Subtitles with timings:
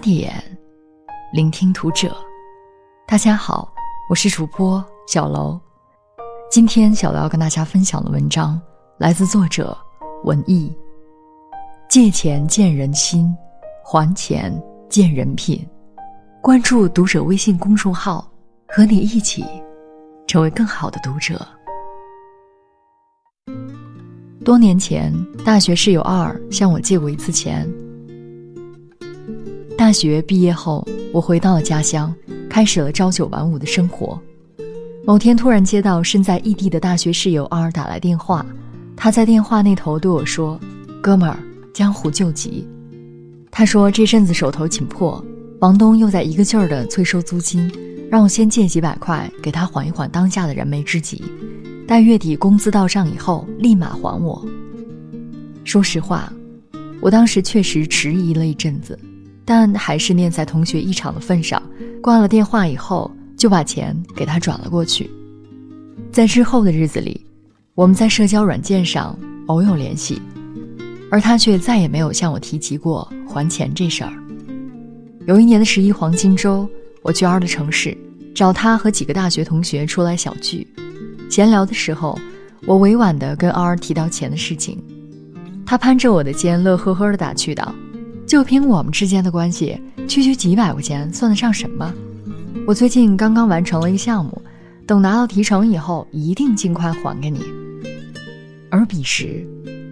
[0.00, 0.32] 点，
[1.30, 2.16] 聆听读者。
[3.06, 3.70] 大家好，
[4.08, 5.60] 我是主播小楼。
[6.50, 8.58] 今天小楼要跟大家分享的文章
[8.96, 9.76] 来自作者
[10.24, 10.74] 文艺。
[11.86, 13.36] 借钱见人心，
[13.84, 14.50] 还钱
[14.88, 15.68] 见人品。
[16.40, 18.26] 关注读者微信公众号，
[18.68, 19.44] 和你一起
[20.26, 21.46] 成为更好的读者。
[24.42, 25.12] 多年前，
[25.44, 27.70] 大学室友二向我借过一次钱。
[29.90, 32.14] 大学毕业后，我回到了家乡，
[32.48, 34.16] 开始了朝九晚五的生活。
[35.04, 38.46] 某天，突然接到身在异地的大学室友 R 打来电话，
[38.96, 40.60] 他在电话那头对我说
[41.02, 41.36] ：“哥们儿，
[41.74, 42.64] 江湖救急。”
[43.50, 45.20] 他说这阵子手头紧迫，
[45.58, 47.68] 房东又在一个劲儿的催收租金，
[48.08, 51.20] 让我先借几百块给他缓一缓当下的燃眉之急，
[51.84, 54.46] 待月底工资到账以后立马还我。
[55.64, 56.32] 说实话，
[57.00, 58.96] 我当时确实迟疑了一阵子。
[59.52, 61.60] 但还是念在同学一场的份上，
[62.00, 65.10] 挂了电话以后就把钱给他转了过去。
[66.12, 67.20] 在之后的日子里，
[67.74, 70.22] 我们在社交软件上偶有联系，
[71.10, 74.12] 而他却再也没有向我提及过还钱这事儿。
[75.26, 76.64] 有一年的十一黄金周，
[77.02, 77.98] 我去 R 的城市
[78.32, 80.64] 找他和几个大学同学出来小聚，
[81.28, 82.16] 闲聊的时候，
[82.66, 84.80] 我委婉地跟 R 提到钱的事情，
[85.66, 87.74] 他攀着我的肩，乐呵呵地打趣道。
[88.30, 91.92] 就凭我们之间的关系，区区几百块钱算得上什么？
[92.64, 94.40] 我最近刚刚完成了一个项目，
[94.86, 97.40] 等拿到提成以后，一定尽快还给你。
[98.70, 99.44] 而彼时，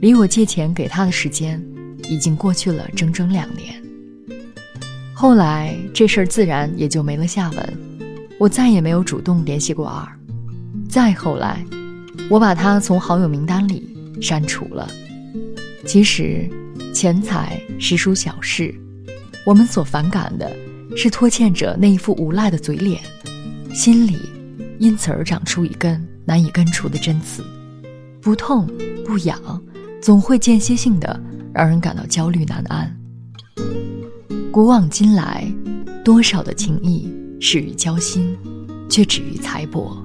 [0.00, 1.62] 离我借钱给他的时间，
[2.08, 3.74] 已经过去了整整两年。
[5.12, 7.78] 后来这事儿自然也就没了下文，
[8.38, 10.08] 我再也没有主动联系过二。
[10.88, 11.62] 再后来，
[12.30, 14.88] 我把他从好友名单里删除了。
[15.84, 16.48] 其实。
[16.92, 18.72] 钱财实属小事，
[19.44, 20.54] 我们所反感的
[20.94, 23.00] 是拖欠者那一副无赖的嘴脸，
[23.74, 24.18] 心里
[24.78, 27.42] 因此而长出一根难以根除的针刺，
[28.20, 28.68] 不痛
[29.06, 29.40] 不痒，
[30.02, 31.18] 总会间歇性的
[31.54, 32.94] 让人感到焦虑难安。
[34.52, 35.50] 古往今来，
[36.04, 37.10] 多少的情谊
[37.40, 38.36] 始于交心，
[38.88, 39.96] 却止于财帛。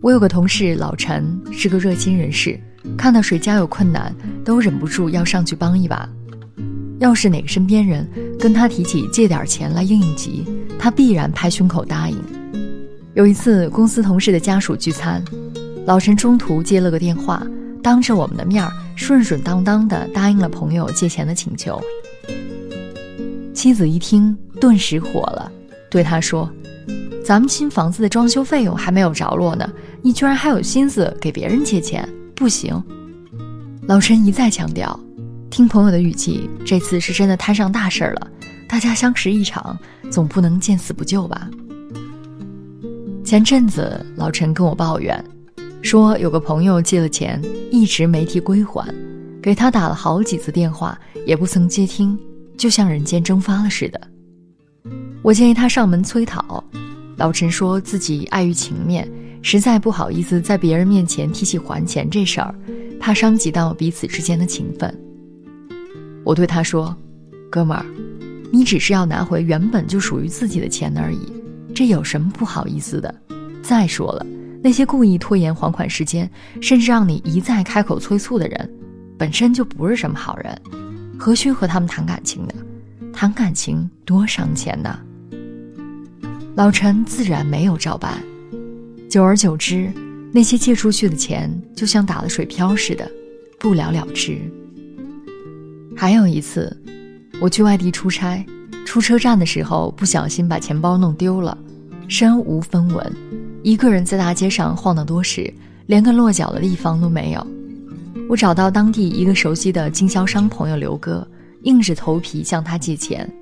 [0.00, 2.58] 我有个同事老陈，是个热心人士。
[2.96, 4.14] 看到谁家有困难，
[4.44, 6.08] 都忍不住要上去帮一把。
[7.00, 8.08] 要是哪个身边人
[8.38, 10.44] 跟他提起借点钱来应应急，
[10.78, 12.16] 他必然拍胸口答应。
[13.14, 15.22] 有一次公司同事的家属聚餐，
[15.86, 17.44] 老陈中途接了个电话，
[17.82, 21.80] 当着我们的面顺顺当当的答应了朋友借钱的请求。
[23.52, 25.50] 妻子一听，顿时火了，
[25.90, 26.50] 对他说
[27.24, 29.68] ：“咱们新房子的装修费用还没有着落呢，
[30.02, 32.82] 你居然还有心思给别人借钱？”不行，
[33.86, 34.98] 老陈一再强调，
[35.50, 38.30] 听朋友的语气，这次是真的摊上大事儿了。
[38.68, 39.78] 大家相识一场，
[40.10, 41.48] 总不能见死不救吧？
[43.24, 45.24] 前阵子老陈跟我抱怨，
[45.80, 47.40] 说有个朋友借了钱，
[47.70, 48.92] 一直没提归还，
[49.40, 52.18] 给他打了好几次电话，也不曾接听，
[52.58, 54.00] 就像人间蒸发了似的。
[55.22, 56.62] 我建议他上门催讨，
[57.16, 59.08] 老陈说自己碍于情面。
[59.46, 62.54] 实在不好意思在别人面前提起还钱这事儿，
[62.98, 64.92] 怕伤及到彼此之间的情分。
[66.24, 66.96] 我对他说
[67.52, 67.84] ：“哥们儿，
[68.50, 71.30] 你只是要拿回原本就属于自己的钱而已，
[71.74, 73.14] 这有什么不好意思的？
[73.62, 74.26] 再说了，
[74.62, 76.28] 那些故意拖延还款时间，
[76.62, 78.74] 甚至让你一再开口催促的人，
[79.18, 80.58] 本身就不是什么好人，
[81.18, 82.54] 何须和他们谈感情呢？
[83.12, 84.98] 谈感情多伤钱呐！”
[86.56, 88.24] 老陈自然没有照办。
[89.14, 89.92] 久而久之，
[90.32, 93.08] 那些借出去的钱就像打了水漂似的，
[93.60, 94.36] 不了了之。
[95.96, 96.76] 还有一次，
[97.40, 98.44] 我去外地出差，
[98.84, 101.56] 出车站的时候不小心把钱包弄丢了，
[102.08, 103.16] 身无分文，
[103.62, 105.48] 一个人在大街上晃荡多时，
[105.86, 107.46] 连个落脚的地方都没有。
[108.28, 111.24] 我找到当地一个熟悉的经销商朋友刘哥，
[111.62, 113.32] 硬着头皮向他借钱。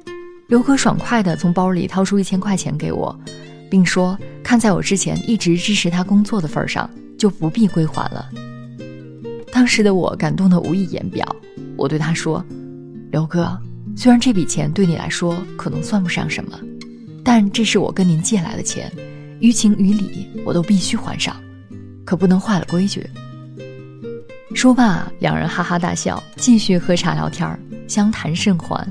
[0.48, 3.18] 刘哥爽快地从包里掏出一千块钱给我。
[3.72, 8.28] 并说：“看在我之前一直支持他工作的份上，就不必归还了。”
[9.50, 11.24] 当时的我感动得无以言表。
[11.74, 12.44] 我对他说
[13.10, 13.58] ：“刘哥，
[13.96, 16.60] 虽然这笔钱对你来说可能算不上什么，
[17.24, 18.92] 但这是我跟您借来的钱，
[19.40, 21.34] 于情于理我都必须还上，
[22.04, 23.08] 可不能坏了规矩。”
[24.54, 27.58] 说罢，两人哈哈大笑，继续喝茶聊天，
[27.88, 28.86] 相谈甚欢。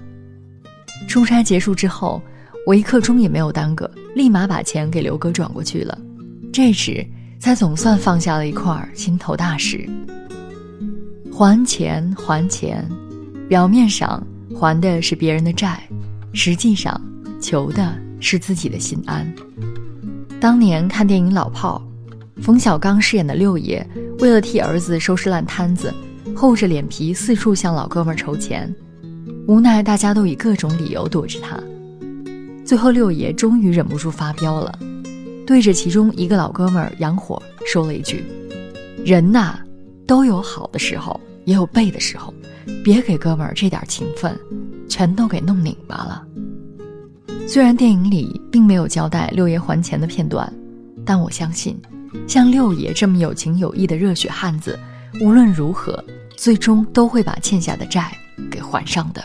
[1.08, 2.20] 出差结束之后。
[2.66, 5.98] 我一刻钟也没有耽搁，立马把钱给刘哥转过去了。
[6.54, 7.06] 这时
[7.40, 9.90] 才总算放下了一块心头大石。
[11.32, 12.88] 还钱，还钱，
[13.50, 14.22] 表面上
[14.56, 15.82] 还的是别人的债，
[16.34, 17.02] 实际上
[17.42, 19.28] 求的是自己的心安。
[20.40, 21.82] 当年看电影《老炮》，
[22.44, 23.86] 冯小刚饰演的六爷，
[24.20, 25.92] 为了替儿子收拾烂摊子，
[26.36, 28.72] 厚着脸皮四处向老哥们儿筹钱，
[29.48, 31.58] 无奈大家都以各种理由躲着他。
[32.72, 34.80] 最后六爷终于忍不住发飙了，
[35.46, 38.24] 对着其中一个老哥们杨火说了一句
[39.04, 39.60] ：“人呐，
[40.08, 42.34] 都有好的时候，也有背的时候，
[42.82, 44.40] 别给哥们儿这点情分，
[44.88, 46.26] 全都给弄拧巴了。”
[47.46, 50.50] 虽然电影里并没有交代六爷还钱的片段，
[51.06, 51.78] 但我相信，
[52.26, 54.80] 像六爷这么有情有义的热血汉子，
[55.20, 56.02] 无论如何，
[56.38, 58.18] 最终都会把欠下的债
[58.50, 59.22] 给还上的。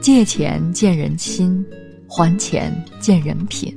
[0.00, 1.62] 借钱见人心，
[2.12, 3.72] 还钱见人品。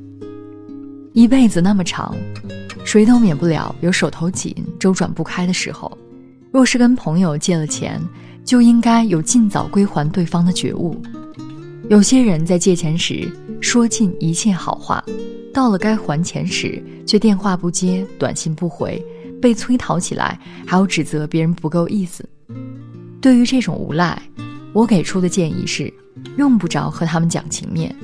[1.14, 2.16] 一辈子那么长，
[2.84, 5.96] 谁都免不了有手头紧、周转不开的时候。
[6.52, 8.02] 若是跟朋友借了钱，
[8.44, 11.00] 就应该有尽早归还对方的觉悟。
[11.92, 13.32] 有些人在借钱时
[13.62, 15.04] 说尽一切好话，
[15.54, 19.00] 到了该还钱时却电话不接、短信不回，
[19.40, 22.28] 被催讨起来还要指责别人不够意思。
[23.22, 24.20] 对于这种无赖，
[24.74, 25.94] 我给出的建议是。
[26.38, 27.96] 用不着和他们讲情面，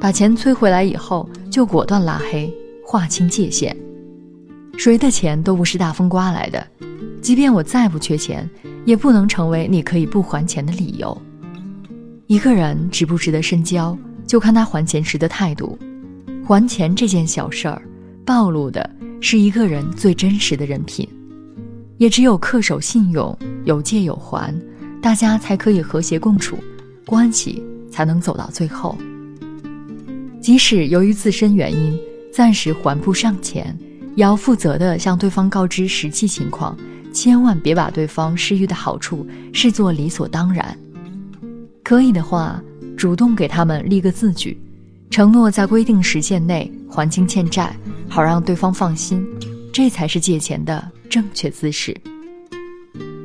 [0.00, 2.52] 把钱催回来以后就果断拉黑，
[2.84, 3.76] 划清界限。
[4.76, 6.66] 谁的钱都不是大风刮来的，
[7.20, 8.48] 即便我再不缺钱，
[8.84, 11.16] 也不能成为你可以不还钱的理由。
[12.26, 15.78] 一个人值不值得深交，就看他还钱时的态度。
[16.44, 17.80] 还钱这件小事儿，
[18.24, 18.88] 暴露的
[19.20, 21.08] 是一个人最真实的人品。
[21.98, 24.52] 也只有恪守信用，有借有还，
[25.00, 26.58] 大家才可以和谐共处。
[27.06, 28.96] 关系才能走到最后。
[30.40, 31.98] 即使由于自身原因
[32.32, 33.76] 暂时还不上钱，
[34.16, 36.76] 也要负责的向对方告知实际情况，
[37.12, 40.76] 千万别把对方施予的好处视作理所当然。
[41.84, 42.62] 可以的话，
[42.96, 44.60] 主动给他们立个字据，
[45.10, 47.76] 承诺在规定时限内还清欠债，
[48.08, 49.24] 好让对方放心。
[49.72, 51.96] 这才是借钱的正确姿势。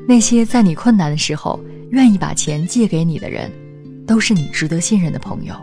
[0.07, 1.59] 那些在你困难的时候
[1.89, 3.51] 愿意把钱借给你的人。
[4.07, 5.53] 都是你值得信任的朋友，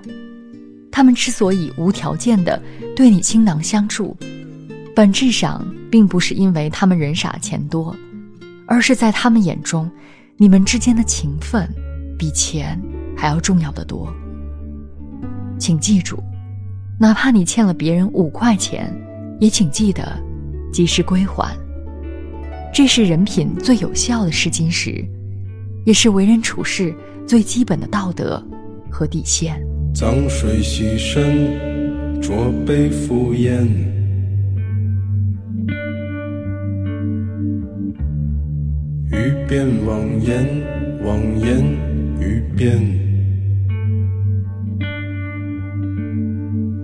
[0.92, 2.62] 他们之所以无条件的
[2.94, 4.14] 对你倾囊相助，
[4.94, 7.96] 本质上并不是因为他们人傻钱多，
[8.66, 9.90] 而是在他们眼中，
[10.36, 11.66] 你们之间的情分
[12.18, 12.78] 比钱
[13.16, 14.14] 还要重要的多。
[15.58, 16.22] 请记住，
[17.00, 18.94] 哪怕你欠了别人五块钱，
[19.40, 20.20] 也请记得
[20.70, 21.56] 及时归还。
[22.74, 25.02] 这是人品最有效的试金石，
[25.86, 26.94] 也是为人处事。
[27.26, 28.42] 最基本的道德
[28.90, 29.60] 和底线。
[29.94, 33.66] 脏水洗身，浊杯敷衍。
[39.10, 40.46] 欲辨妄言，
[41.04, 41.64] 妄言
[42.20, 42.82] 欲辨。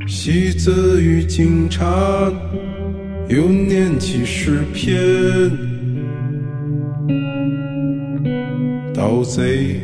[0.06, 2.32] 戏子与警察，
[3.28, 4.88] 又念起诗篇。
[8.94, 9.81] 盗贼。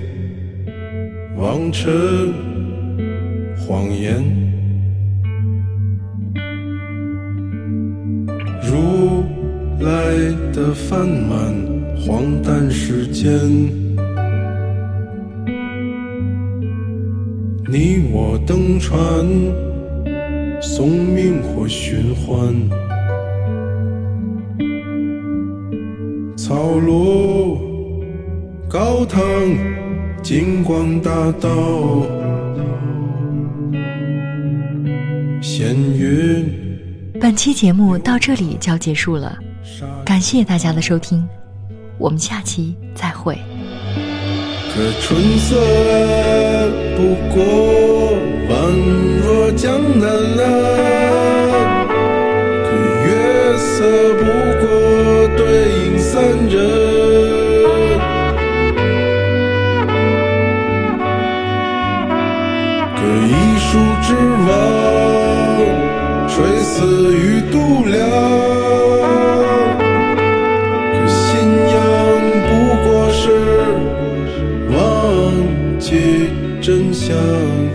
[1.39, 2.33] 望尘
[3.59, 4.25] 谎言，
[8.63, 9.23] 如
[9.81, 10.15] 来
[10.55, 11.55] 的饭满
[11.95, 13.31] 荒诞世间，
[17.69, 18.99] 你我登船，
[20.63, 22.55] 送命或寻欢，
[26.35, 27.59] 草庐
[28.69, 29.23] 高堂。
[30.23, 31.49] 金光大道，
[35.41, 36.45] 闲云。
[37.21, 39.39] 本期节目到这里就要结束了，
[40.05, 41.27] 感谢大家的收听，
[41.99, 43.39] 我们下期再会。
[44.75, 45.57] 可春色
[46.97, 48.15] 不过
[48.51, 48.53] 宛
[49.23, 50.09] 若江南
[50.45, 50.45] 啊，
[52.65, 52.69] 可
[53.07, 53.75] 月色
[54.19, 54.25] 不
[54.61, 54.67] 过
[55.37, 55.41] 对
[55.73, 56.15] 影三
[56.49, 56.86] 人。
[66.77, 68.07] 死于度量。
[70.93, 71.25] 可信
[71.73, 71.79] 仰
[72.49, 72.51] 不
[72.85, 73.25] 过是
[74.71, 74.77] 忘
[75.79, 76.29] 记
[76.61, 77.66] 真相。